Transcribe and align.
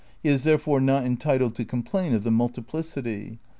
He 0.23 0.29
is, 0.29 0.41
therefore, 0.45 0.81
not 0.81 1.03
entitled 1.03 1.53
to 1.53 1.63
complain 1.63 2.15
of 2.15 2.23
the 2.23 2.31
multiplicity. 2.31 3.37